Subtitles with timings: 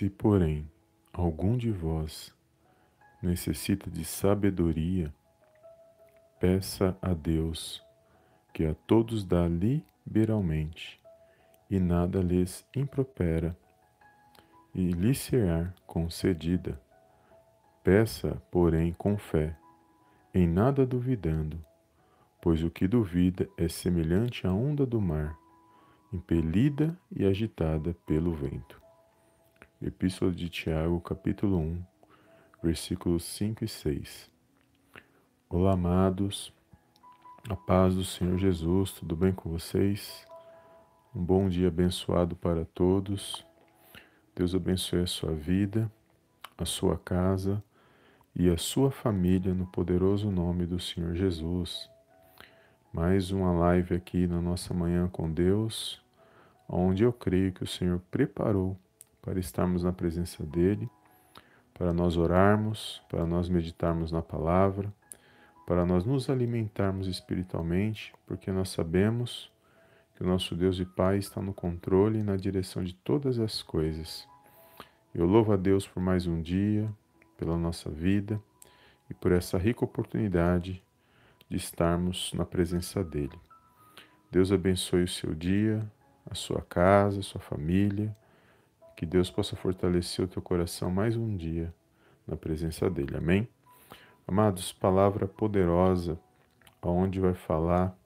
[0.00, 0.66] Se, porém,
[1.12, 2.34] algum de vós
[3.22, 5.12] necessita de sabedoria,
[6.40, 7.84] peça a Deus,
[8.54, 10.98] que a todos dá liberalmente,
[11.70, 13.54] e nada lhes impropera,
[14.74, 16.80] e lhe será concedida.
[17.84, 19.54] Peça, porém, com fé,
[20.32, 21.62] em nada duvidando,
[22.40, 25.38] pois o que duvida é semelhante à onda do mar,
[26.10, 28.80] impelida e agitada pelo vento.
[29.82, 31.82] Epístola de Tiago, capítulo 1,
[32.62, 34.30] versículos 5 e 6.
[35.48, 36.52] Olá, amados,
[37.48, 40.26] a paz do Senhor Jesus, tudo bem com vocês?
[41.16, 43.42] Um bom dia abençoado para todos.
[44.36, 45.90] Deus abençoe a sua vida,
[46.58, 47.64] a sua casa
[48.36, 51.88] e a sua família no poderoso nome do Senhor Jesus.
[52.92, 56.02] Mais uma live aqui na nossa manhã com Deus,
[56.68, 58.76] onde eu creio que o Senhor preparou
[59.22, 60.88] para estarmos na presença dEle,
[61.74, 64.92] para nós orarmos, para nós meditarmos na palavra,
[65.66, 69.50] para nós nos alimentarmos espiritualmente, porque nós sabemos
[70.14, 73.62] que o nosso Deus e Pai está no controle e na direção de todas as
[73.62, 74.28] coisas.
[75.14, 76.92] Eu louvo a Deus por mais um dia,
[77.36, 78.40] pela nossa vida
[79.08, 80.82] e por essa rica oportunidade
[81.48, 83.40] de estarmos na presença dEle.
[84.30, 85.90] Deus abençoe o seu dia,
[86.30, 88.14] a sua casa, a sua família.
[89.00, 91.72] Que Deus possa fortalecer o teu coração mais um dia
[92.26, 93.16] na presença dEle.
[93.16, 93.48] Amém?
[94.28, 96.20] Amados, palavra poderosa,
[96.82, 97.96] onde vai falar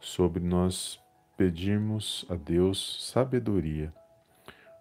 [0.00, 0.98] sobre nós
[1.36, 3.92] pedirmos a Deus sabedoria.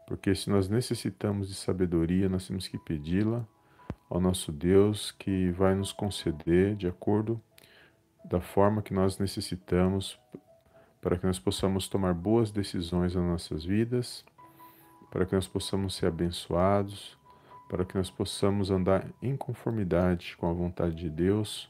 [0.07, 3.45] Porque se nós necessitamos de sabedoria, nós temos que pedi-la
[4.09, 7.37] ao nosso Deus que vai nos conceder de acordo
[8.23, 10.17] da forma que nós necessitamos
[11.01, 14.23] para que nós possamos tomar boas decisões nas nossas vidas,
[15.09, 17.17] para que nós possamos ser abençoados,
[17.67, 21.69] para que nós possamos andar em conformidade com a vontade de Deus,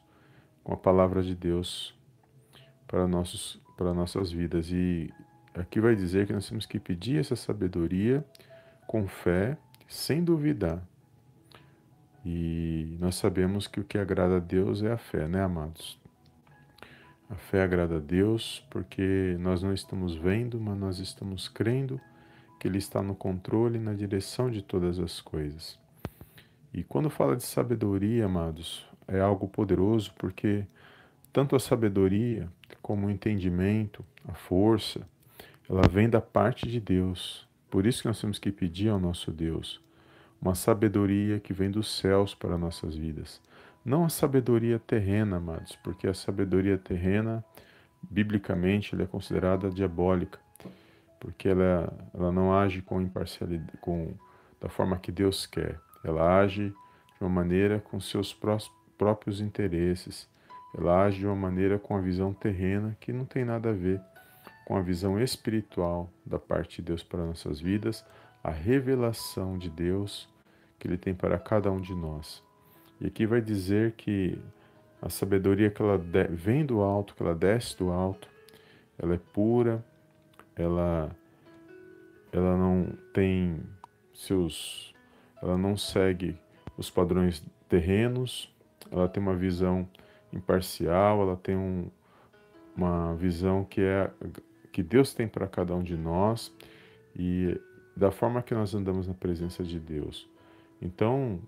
[0.64, 1.94] com a palavra de Deus
[2.88, 4.72] para, nossos, para nossas vidas.
[4.72, 5.14] E
[5.54, 8.26] aqui vai dizer que nós temos que pedir essa sabedoria
[8.88, 9.58] com fé,
[9.88, 10.82] sem duvidar.
[12.26, 16.00] E nós sabemos que o que agrada a Deus é a fé, né, amados?
[17.30, 22.00] A fé agrada a Deus porque nós não estamos vendo, mas nós estamos crendo
[22.60, 25.80] que Ele está no controle e na direção de todas as coisas.
[26.74, 30.66] E quando fala de sabedoria, amados, é algo poderoso porque
[31.34, 32.48] tanto a sabedoria
[32.82, 35.02] como o entendimento, a força,
[35.70, 37.48] ela vem da parte de Deus.
[37.70, 39.82] Por isso que nós temos que pedir ao nosso Deus
[40.42, 43.42] uma sabedoria que vem dos céus para nossas vidas.
[43.84, 47.44] Não a sabedoria terrena, amados, porque a sabedoria terrena,
[48.02, 50.40] biblicamente, ela é considerada diabólica,
[51.20, 54.14] porque ela, ela não age com imparcialidade, com,
[54.60, 55.80] da forma que Deus quer.
[56.04, 58.36] Ela age de uma maneira com seus
[58.98, 60.30] próprios interesses.
[60.78, 64.02] Ela age de uma maneira com a visão terrena que não tem nada a ver
[64.70, 68.06] com a visão espiritual da parte de Deus para nossas vidas,
[68.44, 70.30] a revelação de Deus
[70.78, 72.44] que Ele tem para cada um de nós.
[73.02, 74.40] E aqui vai dizer que
[75.02, 78.30] a sabedoria que ela vem do alto, que ela desce do alto,
[78.98, 79.84] ela é pura,
[80.60, 81.10] ela
[82.32, 83.60] ela não tem
[84.14, 84.94] seus
[85.42, 86.38] ela não segue
[86.78, 88.54] os padrões terrenos,
[88.92, 89.88] ela tem uma visão
[90.34, 91.90] imparcial, ela tem um,
[92.76, 94.12] uma visão que é
[94.72, 96.54] que Deus tem para cada um de nós
[97.16, 97.60] e
[97.96, 100.30] da forma que nós andamos na presença de Deus.
[100.82, 101.40] Então,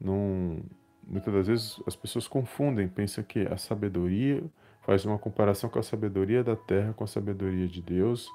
[0.00, 0.58] não
[1.06, 4.42] muitas das vezes as pessoas confundem, pensam que a sabedoria
[4.82, 8.30] faz uma comparação com a sabedoria da terra com a sabedoria de Deus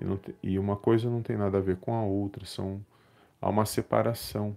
[0.00, 2.84] e, e uma coisa não tem nada a ver com a outra, são
[3.40, 4.56] há uma separação,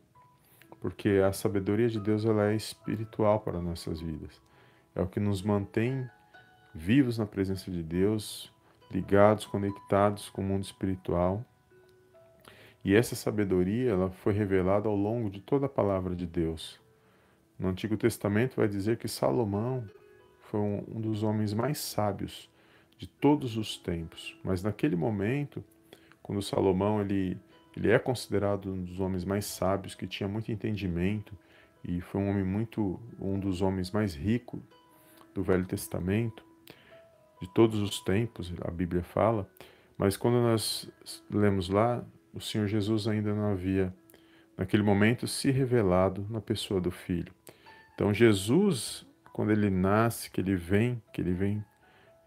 [0.80, 4.42] porque a sabedoria de Deus ela é espiritual para nossas vidas,
[4.96, 6.10] é o que nos mantém
[6.74, 8.52] vivos na presença de Deus,
[8.92, 11.44] ligados, conectados com o mundo espiritual.
[12.84, 16.80] E essa sabedoria ela foi revelada ao longo de toda a palavra de Deus.
[17.58, 19.84] No Antigo Testamento vai dizer que Salomão
[20.44, 22.50] foi um dos homens mais sábios
[23.00, 24.38] de todos os tempos.
[24.44, 25.64] Mas naquele momento,
[26.22, 27.38] quando Salomão ele,
[27.76, 31.34] ele é considerado um dos homens mais sábios, que tinha muito entendimento
[31.84, 34.60] e foi um homem muito um dos homens mais ricos
[35.34, 36.44] do Velho Testamento,
[37.42, 39.50] de todos os tempos, a Bíblia fala.
[39.98, 40.92] Mas quando nós
[41.32, 42.04] lemos lá,
[42.34, 43.94] o Senhor Jesus ainda não havia
[44.58, 47.34] naquele momento, se revelado na pessoa do Filho.
[47.96, 51.64] Então, Jesus, quando ele nasce, que ele vem, que ele vem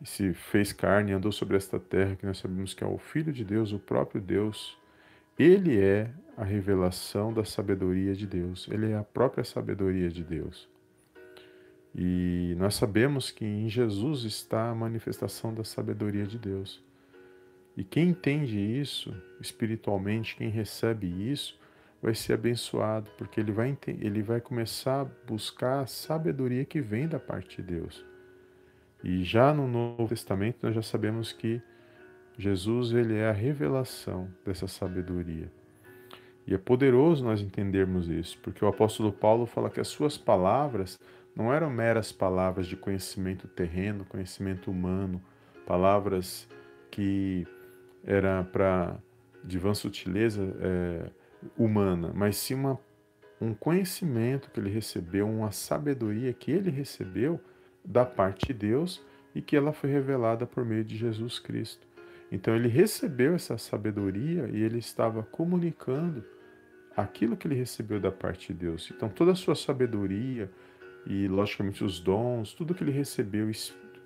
[0.02, 3.32] e se fez carne, andou sobre esta terra, que nós sabemos que é o Filho
[3.32, 4.76] de Deus, o próprio Deus,
[5.38, 10.68] Ele é a revelação da sabedoria de Deus, ele é a própria sabedoria de Deus.
[11.94, 16.82] E nós sabemos que em Jesus está a manifestação da sabedoria de Deus.
[17.76, 21.58] E quem entende isso espiritualmente, quem recebe isso,
[22.00, 27.06] vai ser abençoado, porque ele vai, ele vai começar a buscar a sabedoria que vem
[27.06, 28.11] da parte de Deus.
[29.02, 31.60] E já no Novo Testamento nós já sabemos que
[32.38, 35.50] Jesus ele é a revelação dessa sabedoria.
[36.46, 40.98] E é poderoso nós entendermos isso, porque o apóstolo Paulo fala que as suas palavras
[41.36, 45.22] não eram meras palavras de conhecimento terreno, conhecimento humano,
[45.66, 46.48] palavras
[46.90, 47.46] que
[48.04, 48.96] era para
[49.44, 51.10] de vã sutileza é,
[51.56, 52.78] humana, mas sim uma,
[53.40, 57.40] um conhecimento que ele recebeu, uma sabedoria que ele recebeu
[57.84, 59.02] da parte de Deus
[59.34, 61.86] e que ela foi revelada por meio de Jesus Cristo.
[62.30, 66.24] Então ele recebeu essa sabedoria e ele estava comunicando
[66.96, 68.90] aquilo que ele recebeu da parte de Deus.
[68.94, 70.50] Então toda a sua sabedoria
[71.06, 73.50] e logicamente os dons, tudo que ele recebeu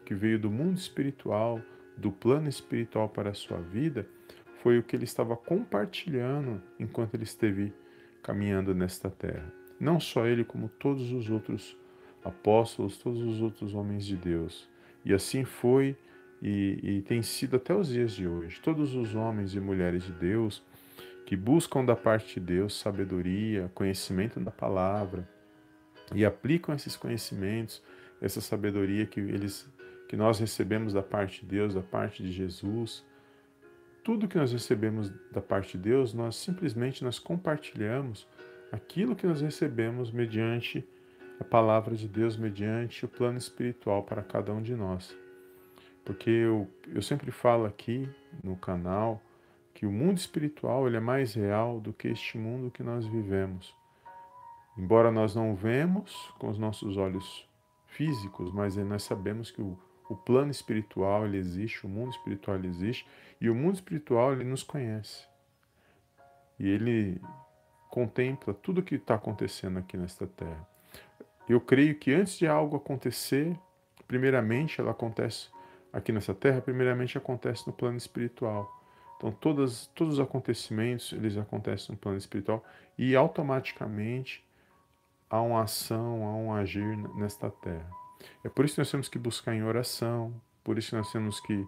[0.05, 1.61] que veio do mundo espiritual,
[1.97, 4.09] do plano espiritual para a sua vida,
[4.63, 7.73] foi o que ele estava compartilhando enquanto ele esteve
[8.23, 9.53] caminhando nesta terra.
[9.79, 11.77] Não só ele, como todos os outros
[12.27, 14.69] apóstolos, todos os outros homens de Deus.
[15.05, 15.97] E assim foi
[16.43, 18.61] e, e tem sido até os dias de hoje.
[18.61, 20.63] Todos os homens e mulheres de Deus
[21.25, 25.29] que buscam da parte de Deus sabedoria, conhecimento da palavra
[26.15, 27.83] e aplicam esses conhecimentos,
[28.21, 29.69] essa sabedoria que eles
[30.09, 33.05] que nós recebemos da parte de Deus, da parte de Jesus,
[34.05, 38.25] tudo que nós recebemos da parte de Deus, nós simplesmente nós compartilhamos
[38.71, 40.87] aquilo que nós recebemos mediante
[41.41, 45.17] a palavra de Deus, mediante o plano espiritual para cada um de nós.
[46.05, 48.09] Porque eu, eu sempre falo aqui
[48.43, 49.21] no canal
[49.75, 53.75] que o mundo espiritual ele é mais real do que este mundo que nós vivemos.
[54.79, 57.47] Embora nós não vemos com os nossos olhos
[57.87, 59.79] físicos, mas nós sabemos que o,
[60.09, 63.07] o plano espiritual ele existe, o mundo espiritual ele existe
[63.41, 65.27] e o mundo espiritual, ele nos conhece.
[66.59, 67.21] E ele
[67.91, 70.76] contempla tudo o que está acontecendo aqui nesta terra.
[71.49, 73.57] Eu creio que antes de algo acontecer,
[74.07, 75.49] primeiramente ela acontece
[75.93, 78.71] aqui nessa terra, primeiramente acontece no plano espiritual.
[79.17, 82.65] Então todas, todos os acontecimentos, eles acontecem no plano espiritual
[82.99, 84.45] e automaticamente
[85.31, 87.91] há uma ação, há um agir nesta terra.
[88.45, 91.41] É por isso que nós temos que buscar em oração, por isso que nós temos
[91.41, 91.67] que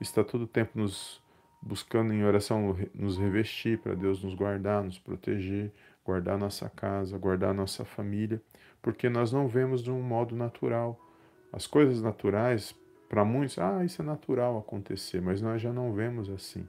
[0.00, 1.22] está todo o tempo nos
[1.60, 5.72] buscando em oração nos revestir para Deus nos guardar, nos proteger,
[6.04, 8.40] guardar nossa casa, guardar nossa família,
[8.82, 10.98] porque nós não vemos de um modo natural.
[11.52, 12.74] As coisas naturais,
[13.08, 16.66] para muitos, ah, isso é natural acontecer, mas nós já não vemos assim.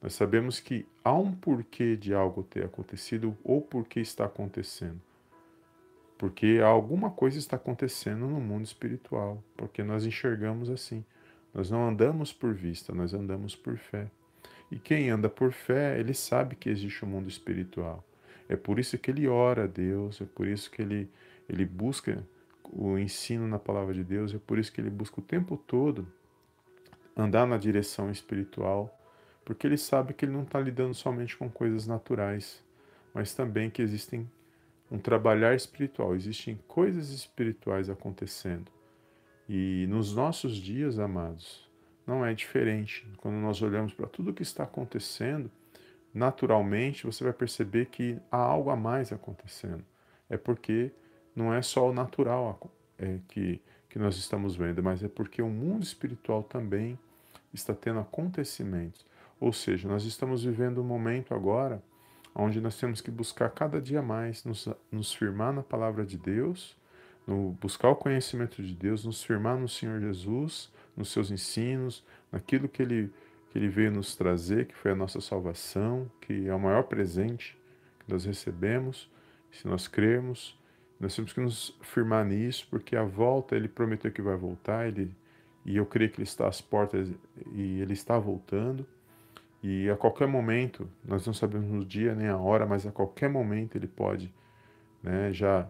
[0.00, 5.00] Nós sabemos que há um porquê de algo ter acontecido ou porquê está acontecendo.
[6.18, 11.04] Porque alguma coisa está acontecendo no mundo espiritual, porque nós enxergamos assim.
[11.54, 14.08] Nós não andamos por vista, nós andamos por fé.
[14.70, 18.02] E quem anda por fé, ele sabe que existe um mundo espiritual.
[18.48, 21.10] É por isso que ele ora a Deus, é por isso que ele,
[21.48, 22.26] ele busca
[22.72, 26.06] o ensino na palavra de Deus, é por isso que ele busca o tempo todo
[27.16, 28.98] andar na direção espiritual,
[29.44, 32.62] porque ele sabe que ele não está lidando somente com coisas naturais,
[33.12, 34.30] mas também que existem
[34.90, 38.70] um trabalhar espiritual, existem coisas espirituais acontecendo.
[39.48, 41.68] E nos nossos dias, amados,
[42.06, 43.06] não é diferente.
[43.18, 45.50] Quando nós olhamos para tudo o que está acontecendo,
[46.14, 49.84] naturalmente você vai perceber que há algo a mais acontecendo.
[50.28, 50.92] É porque
[51.34, 52.58] não é só o natural
[52.98, 56.98] é, que, que nós estamos vendo, mas é porque o mundo espiritual também
[57.52, 59.04] está tendo acontecimentos.
[59.40, 61.82] Ou seja, nós estamos vivendo um momento agora
[62.34, 66.76] onde nós temos que buscar cada dia mais nos, nos firmar na palavra de Deus
[67.26, 72.68] no buscar o conhecimento de Deus, nos firmar no Senhor Jesus, nos seus ensinos, naquilo
[72.68, 73.12] que ele,
[73.50, 77.56] que ele veio nos trazer, que foi a nossa salvação, que é o maior presente
[78.00, 79.10] que nós recebemos,
[79.50, 80.58] se nós cremos.
[81.02, 85.12] Nós temos que nos firmar nisso, porque a volta, ele prometeu que vai voltar, ele,
[85.66, 87.10] e eu creio que ele está às portas
[87.52, 88.86] e ele está voltando.
[89.60, 93.28] E a qualquer momento, nós não sabemos o dia nem a hora, mas a qualquer
[93.28, 94.32] momento ele pode
[95.02, 95.68] né, já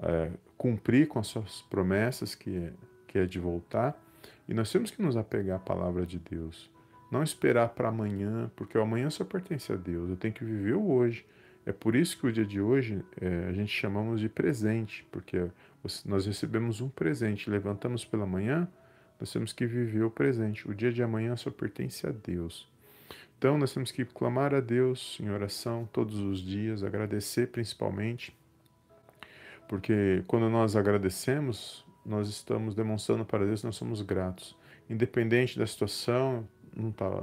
[0.00, 2.72] é, cumprir com as suas promessas, que é,
[3.08, 4.00] que é de voltar.
[4.48, 6.70] E nós temos que nos apegar à palavra de Deus.
[7.10, 10.08] Não esperar para amanhã, porque o amanhã só pertence a Deus.
[10.08, 11.26] Eu tenho que viver o hoje.
[11.66, 15.48] É por isso que o dia de hoje é, a gente chamamos de presente, porque
[16.04, 18.66] nós recebemos um presente, levantamos pela manhã,
[19.20, 20.68] nós temos que viver o presente.
[20.68, 22.68] O dia de amanhã só pertence a Deus.
[23.38, 28.36] Então nós temos que clamar a Deus em oração todos os dias, agradecer principalmente,
[29.68, 34.56] porque quando nós agradecemos, nós estamos demonstrando para Deus que nós somos gratos.
[34.88, 37.22] Independente da situação, não tá,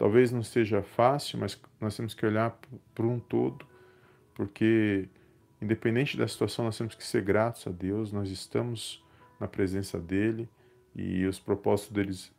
[0.00, 2.58] talvez não seja fácil, mas nós temos que olhar
[2.94, 3.66] para um todo,
[4.34, 5.06] porque
[5.60, 9.04] independente da situação, nós temos que ser gratos a Deus, nós estamos
[9.38, 10.48] na presença dele
[10.96, 12.32] e os propósitos deles,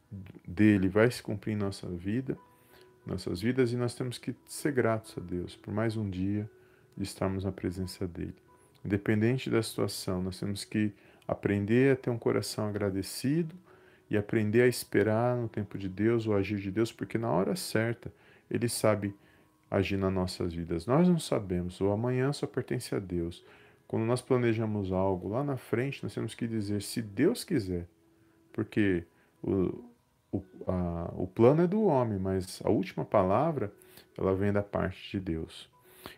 [0.44, 2.36] dele vai se cumprir em nossa vida,
[3.06, 6.50] nossas vidas e nós temos que ser gratos a Deus por mais um dia
[6.98, 8.38] de estarmos na presença dele.
[8.84, 10.92] Independente da situação, nós temos que
[11.28, 13.54] aprender a ter um coração agradecido
[14.12, 17.56] e aprender a esperar no tempo de Deus, o agir de Deus, porque na hora
[17.56, 18.12] certa
[18.50, 19.16] ele sabe
[19.70, 20.86] agir nas nossas vidas.
[20.86, 23.42] Nós não sabemos, o amanhã só pertence a Deus.
[23.88, 27.88] Quando nós planejamos algo lá na frente, nós temos que dizer se Deus quiser,
[28.52, 29.06] porque
[29.42, 29.82] o,
[30.30, 33.72] o, a, o plano é do homem, mas a última palavra
[34.18, 35.70] ela vem da parte de Deus.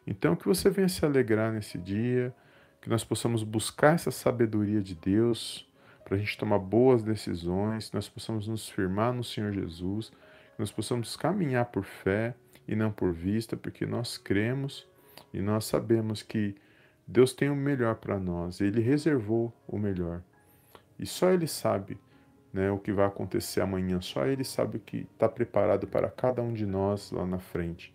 [0.07, 2.33] Então que você venha se alegrar nesse dia,
[2.81, 5.71] que nós possamos buscar essa sabedoria de Deus
[6.03, 10.60] para a gente tomar boas decisões, que nós possamos nos firmar no Senhor Jesus, que
[10.60, 12.36] nós possamos caminhar por fé
[12.67, 14.88] e não por vista, porque nós cremos
[15.33, 16.55] e nós sabemos que
[17.07, 20.22] Deus tem o melhor para nós, Ele reservou o melhor.
[20.98, 21.98] E só Ele sabe
[22.53, 26.41] né, o que vai acontecer amanhã, só Ele sabe o que está preparado para cada
[26.41, 27.93] um de nós lá na frente.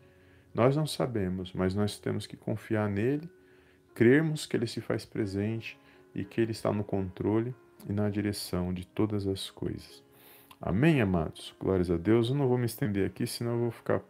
[0.55, 3.31] Nós não sabemos, mas nós temos que confiar nele
[3.95, 5.79] crermos que Ele se faz presente
[6.15, 7.55] e que Ele está no controle
[7.87, 10.03] e na direção de todas as coisas.
[10.61, 11.55] Amém, amados?
[11.61, 12.31] Glórias a Deus.
[12.31, 14.03] Eu não vou me estender aqui, senão eu vou ficar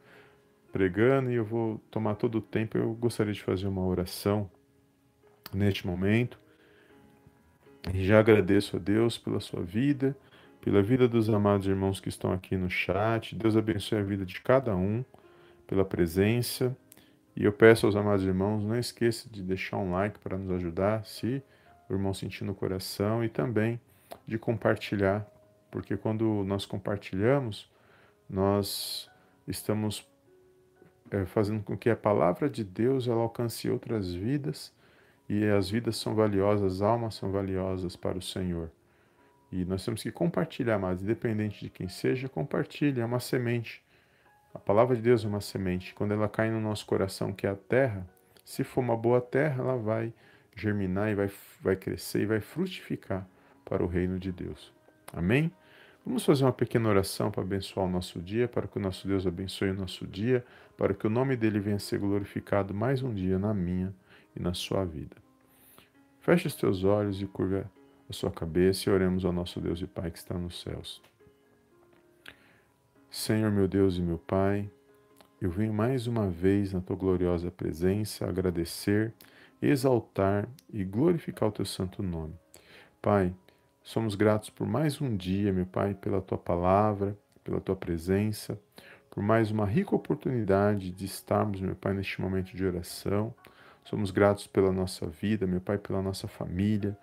[0.72, 2.78] pregando e eu vou tomar todo o tempo.
[2.78, 4.50] Eu gostaria de fazer uma oração
[5.52, 6.38] neste momento.
[7.92, 10.16] E já agradeço a Deus pela sua vida,
[10.60, 13.34] pela vida dos amados irmãos que estão aqui no chat.
[13.34, 15.04] Deus abençoe a vida de cada um,
[15.66, 16.76] pela presença.
[17.36, 21.04] E eu peço aos amados irmãos, não esqueça de deixar um like para nos ajudar,
[21.04, 21.42] se
[21.88, 23.80] o irmão sentir no coração, e também
[24.26, 25.26] de compartilhar,
[25.70, 27.70] porque quando nós compartilhamos,
[28.28, 29.10] nós
[29.46, 30.06] estamos
[31.10, 34.72] é, fazendo com que a palavra de Deus ela alcance outras vidas,
[35.28, 38.70] e as vidas são valiosas, as almas são valiosas para o Senhor.
[39.52, 43.82] E nós temos que compartilhar, mas independente de quem seja, compartilhe, é uma semente
[44.58, 45.94] a palavra de Deus é uma semente.
[45.94, 48.06] Quando ela cai no nosso coração, que é a terra,
[48.44, 50.12] se for uma boa terra, ela vai
[50.60, 53.26] germinar e vai, vai crescer e vai frutificar
[53.64, 54.72] para o reino de Deus.
[55.12, 55.52] Amém?
[56.04, 59.26] Vamos fazer uma pequena oração para abençoar o nosso dia, para que o nosso Deus
[59.26, 60.44] abençoe o nosso dia,
[60.76, 63.94] para que o nome dele venha ser glorificado mais um dia na minha
[64.34, 65.16] e na sua vida.
[66.20, 67.70] Feche os teus olhos e curva
[68.08, 71.02] a sua cabeça e oremos ao nosso Deus e Pai que está nos céus.
[73.10, 74.70] Senhor meu Deus e meu Pai,
[75.40, 79.12] eu venho mais uma vez na tua gloriosa presença agradecer,
[79.60, 82.34] exaltar e glorificar o teu santo nome.
[83.00, 83.34] Pai,
[83.82, 88.58] somos gratos por mais um dia, meu Pai, pela tua palavra, pela tua presença,
[89.10, 93.34] por mais uma rica oportunidade de estarmos, meu Pai, neste momento de oração.
[93.84, 96.96] Somos gratos pela nossa vida, meu Pai, pela nossa família,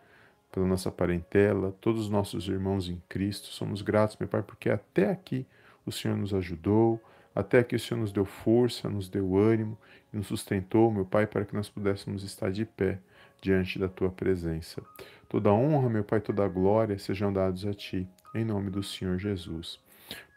[0.52, 3.48] pela nossa parentela, todos os nossos irmãos em Cristo.
[3.48, 5.46] Somos gratos, meu Pai, porque até aqui
[5.86, 7.02] o Senhor nos ajudou,
[7.36, 9.78] até que o Senhor nos deu força, nos deu ânimo
[10.14, 13.00] e nos sustentou, meu Pai, para que nós pudéssemos estar de pé
[13.42, 14.82] diante da tua presença.
[15.28, 19.84] Toda honra, meu Pai, toda glória sejam dados a ti, em nome do Senhor Jesus.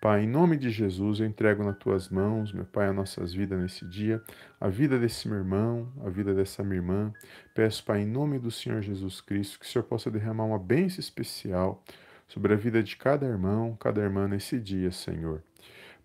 [0.00, 3.60] Pai, em nome de Jesus, eu entrego nas tuas mãos, meu Pai, as nossas vidas
[3.60, 4.22] nesse dia,
[4.60, 7.12] a vida desse meu irmão, a vida dessa minha irmã.
[7.54, 11.00] Peço, Pai, em nome do Senhor Jesus Cristo, que o Senhor possa derramar uma bênção
[11.00, 11.82] especial
[12.26, 15.42] sobre a vida de cada irmão, cada irmã nesse dia, Senhor.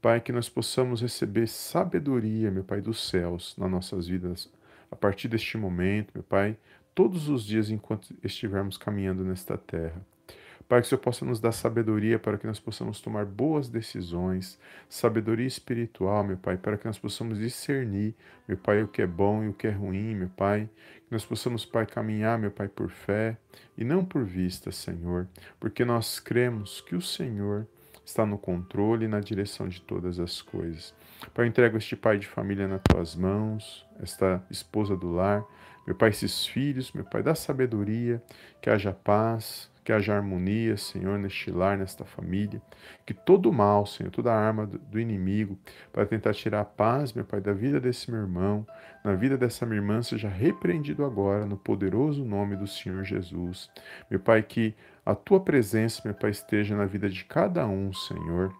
[0.03, 4.51] Pai, que nós possamos receber sabedoria, meu Pai, dos céus nas nossas vidas
[4.91, 6.57] a partir deste momento, meu Pai,
[6.93, 10.05] todos os dias enquanto estivermos caminhando nesta terra.
[10.67, 14.60] Pai, que o Senhor possa nos dar sabedoria para que nós possamos tomar boas decisões,
[14.89, 18.13] sabedoria espiritual, meu Pai, para que nós possamos discernir,
[18.45, 20.69] meu Pai, o que é bom e o que é ruim, meu Pai.
[21.07, 23.38] Que nós possamos, Pai, caminhar, meu Pai, por fé
[23.77, 25.29] e não por vista, Senhor,
[25.62, 27.65] porque nós cremos que o Senhor
[28.05, 30.93] está no controle e na direção de todas as coisas.
[31.33, 35.45] Pai, eu entrego este pai de família nas tuas mãos, esta esposa do lar,
[35.86, 38.24] meu Pai, esses filhos, meu Pai, dá sabedoria,
[38.62, 42.62] que haja paz, que haja harmonia, Senhor, neste lar, nesta família.
[43.05, 45.60] Que todo mal, Senhor, toda arma do inimigo
[45.91, 48.65] para tentar tirar a paz, meu Pai, da vida desse meu irmão,
[49.03, 53.69] na vida dessa minha irmã, seja repreendido agora no poderoso nome do Senhor Jesus.
[54.10, 54.74] Meu Pai, que
[55.05, 58.53] a tua presença, meu Pai, esteja na vida de cada um, Senhor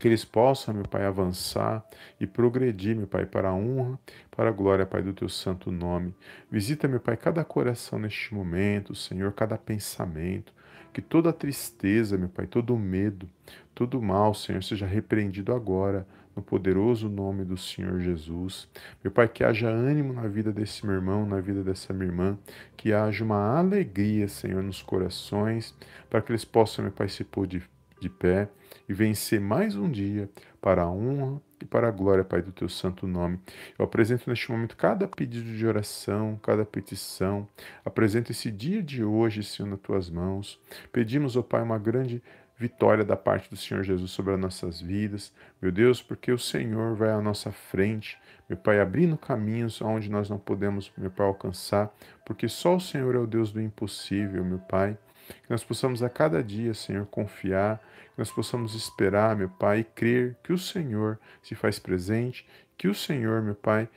[0.00, 1.84] que eles possam, meu Pai, avançar
[2.18, 4.00] e progredir, meu Pai, para a honra,
[4.30, 6.14] para a glória, Pai, do teu santo nome.
[6.50, 10.54] Visita, meu Pai, cada coração neste momento, Senhor, cada pensamento,
[10.90, 13.28] que toda tristeza, meu Pai, todo medo,
[13.74, 16.06] todo mal, Senhor, seja repreendido agora,
[16.40, 18.66] no poderoso nome do Senhor Jesus.
[19.04, 22.38] Meu Pai, que haja ânimo na vida desse meu irmão, na vida dessa minha irmã,
[22.78, 25.74] que haja uma alegria, Senhor, nos corações,
[26.08, 27.62] para que eles possam, meu Pai, se pôr de,
[28.00, 28.48] de pé
[28.88, 30.30] e vencer mais um dia
[30.62, 33.38] para a honra e para a glória, Pai, do teu santo nome.
[33.78, 37.46] Eu apresento neste momento cada pedido de oração, cada petição.
[37.84, 40.58] Apresento esse dia de hoje, Senhor, nas tuas mãos.
[40.90, 42.22] Pedimos, ó Pai, uma grande
[42.60, 45.32] vitória da parte do Senhor Jesus sobre as nossas vidas.
[45.62, 50.28] Meu Deus, porque o Senhor vai à nossa frente, meu Pai, abrindo caminhos onde nós
[50.28, 51.90] não podemos, meu Pai, alcançar,
[52.26, 54.98] porque só o Senhor é o Deus do impossível, meu Pai.
[55.42, 59.84] Que nós possamos a cada dia, Senhor, confiar, que nós possamos esperar, meu Pai, e
[59.84, 63.88] crer que o Senhor se faz presente, que o Senhor, meu Pai,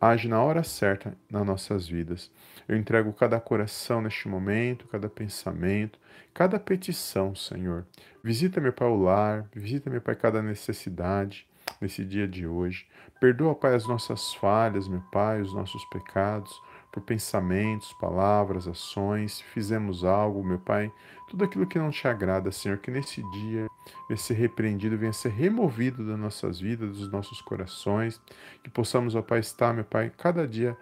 [0.00, 2.30] age na hora certa nas nossas vidas.
[2.66, 5.98] Eu entrego cada coração neste momento, cada pensamento,
[6.32, 7.86] cada petição, Senhor.
[8.22, 11.46] Visita, meu Pai, o lar, visita, meu Pai, cada necessidade
[11.80, 12.86] nesse dia de hoje.
[13.20, 16.52] Perdoa, Pai, as nossas falhas, meu Pai, os nossos pecados
[16.90, 20.92] por pensamentos, palavras, ações, se fizemos algo, meu Pai,
[21.28, 23.68] tudo aquilo que não te agrada, Senhor, que nesse dia
[24.08, 28.20] venha ser repreendido, venha ser removido das nossas vidas, dos nossos corações,
[28.62, 30.76] que possamos, ó Pai, estar, meu Pai, cada dia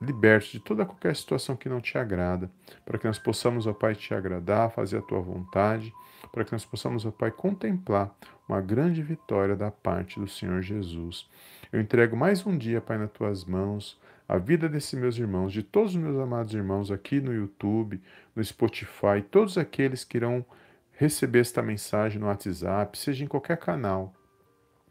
[0.00, 2.50] libertos de toda qualquer situação que não te agrada,
[2.84, 5.92] para que nós possamos, ó Pai, te agradar, fazer a tua vontade,
[6.32, 8.14] para que nós possamos, ó Pai, contemplar
[8.48, 11.28] uma grande vitória da parte do Senhor Jesus.
[11.72, 15.62] Eu entrego mais um dia, Pai, nas tuas mãos, a vida desses meus irmãos, de
[15.62, 18.00] todos os meus amados irmãos aqui no YouTube,
[18.34, 20.44] no Spotify, todos aqueles que irão
[20.92, 24.12] receber esta mensagem no WhatsApp, seja em qualquer canal,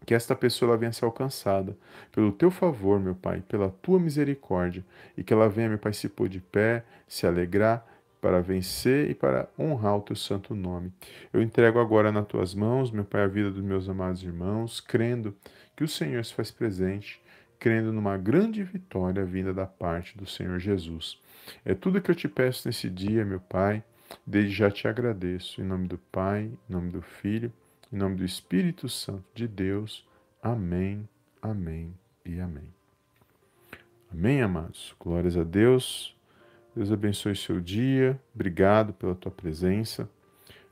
[0.06, 1.76] que esta pessoa venha ser alcançada
[2.12, 4.86] pelo teu favor, meu Pai, pela tua misericórdia,
[5.18, 7.86] e que ela venha, meu Pai, se pôr de pé, se alegrar
[8.22, 10.92] para vencer e para honrar o teu santo nome.
[11.34, 15.36] Eu entrego agora nas tuas mãos, meu Pai, a vida dos meus amados irmãos, crendo
[15.76, 17.22] que o Senhor se faz presente
[17.60, 21.20] crendo numa grande vitória vinda da parte do Senhor Jesus.
[21.64, 23.84] É tudo que eu te peço nesse dia, meu Pai.
[24.26, 25.62] Desde já te agradeço.
[25.62, 27.52] Em nome do Pai, em nome do Filho,
[27.92, 30.08] em nome do Espírito Santo de Deus.
[30.42, 31.08] Amém,
[31.42, 31.94] amém
[32.26, 32.74] e amém.
[34.12, 34.96] Amém, amados.
[35.00, 36.16] Glórias a Deus.
[36.76, 38.20] Deus abençoe seu dia.
[38.34, 40.10] Obrigado pela tua presença.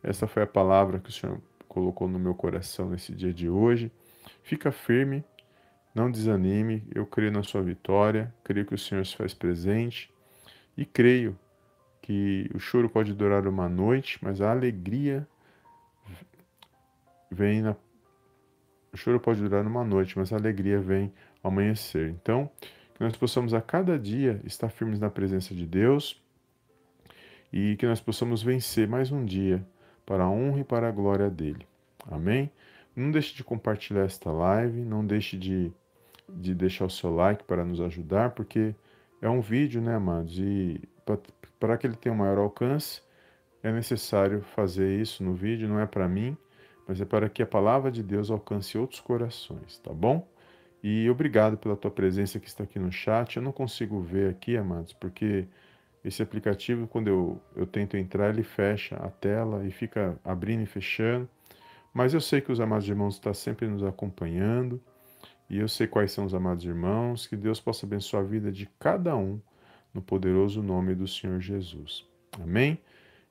[0.01, 3.91] Essa foi a palavra que o Senhor colocou no meu coração nesse dia de hoje.
[4.43, 5.23] Fica firme
[5.93, 10.11] não desanime, eu creio na sua vitória, creio que o Senhor se faz presente
[10.75, 11.37] e creio
[12.01, 15.27] que o choro pode durar uma noite, mas a alegria
[17.29, 17.75] vem na.
[18.91, 22.09] O choro pode durar uma noite, mas a alegria vem ao amanhecer.
[22.09, 22.49] Então,
[22.93, 26.21] que nós possamos a cada dia estar firmes na presença de Deus
[27.51, 29.65] e que nós possamos vencer mais um dia
[30.05, 31.65] para a honra e para a glória dele.
[32.11, 32.51] Amém?
[32.95, 35.71] Não deixe de compartilhar esta live, não deixe de
[36.29, 38.75] de deixar o seu like para nos ajudar, porque
[39.21, 40.37] é um vídeo, né, amados?
[40.39, 40.81] E
[41.59, 43.01] para que ele tenha um maior alcance,
[43.61, 46.37] é necessário fazer isso no vídeo, não é para mim,
[46.87, 50.27] mas é para que a palavra de Deus alcance outros corações, tá bom?
[50.83, 53.37] E obrigado pela tua presença que está aqui no chat.
[53.37, 55.47] Eu não consigo ver aqui, amados, porque
[56.03, 60.65] esse aplicativo, quando eu, eu tento entrar, ele fecha a tela e fica abrindo e
[60.65, 61.29] fechando.
[61.93, 64.81] Mas eu sei que os amados irmãos estão sempre nos acompanhando.
[65.49, 68.67] E eu sei quais são os amados irmãos, que Deus possa abençoar a vida de
[68.79, 69.39] cada um
[69.93, 72.05] no poderoso nome do Senhor Jesus.
[72.41, 72.79] Amém?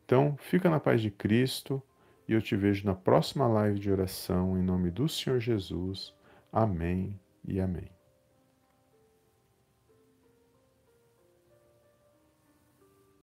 [0.04, 1.82] Então, fica na paz de Cristo
[2.28, 6.14] e eu te vejo na próxima live de oração em nome do Senhor Jesus.
[6.52, 8.01] Amém e amém.